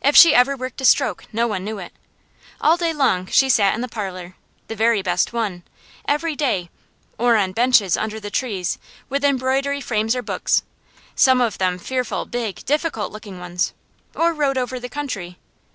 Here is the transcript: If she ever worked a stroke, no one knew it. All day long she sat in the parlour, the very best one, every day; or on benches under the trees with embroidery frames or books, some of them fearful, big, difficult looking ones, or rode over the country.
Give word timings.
If 0.00 0.16
she 0.16 0.34
ever 0.34 0.56
worked 0.56 0.80
a 0.80 0.86
stroke, 0.86 1.26
no 1.34 1.46
one 1.46 1.64
knew 1.64 1.78
it. 1.78 1.92
All 2.62 2.78
day 2.78 2.94
long 2.94 3.26
she 3.26 3.50
sat 3.50 3.74
in 3.74 3.82
the 3.82 3.88
parlour, 3.88 4.34
the 4.68 4.74
very 4.74 5.02
best 5.02 5.34
one, 5.34 5.64
every 6.08 6.34
day; 6.34 6.70
or 7.18 7.36
on 7.36 7.52
benches 7.52 7.94
under 7.94 8.18
the 8.18 8.30
trees 8.30 8.78
with 9.10 9.22
embroidery 9.22 9.82
frames 9.82 10.16
or 10.16 10.22
books, 10.22 10.62
some 11.14 11.42
of 11.42 11.58
them 11.58 11.76
fearful, 11.78 12.24
big, 12.24 12.64
difficult 12.64 13.12
looking 13.12 13.38
ones, 13.38 13.74
or 14.16 14.32
rode 14.32 14.56
over 14.56 14.80
the 14.80 14.88
country. 14.88 15.36